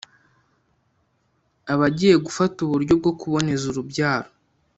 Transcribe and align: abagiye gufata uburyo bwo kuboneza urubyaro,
abagiye 1.73 2.15
gufata 2.25 2.57
uburyo 2.65 2.93
bwo 2.99 3.11
kuboneza 3.19 3.63
urubyaro, 3.71 4.29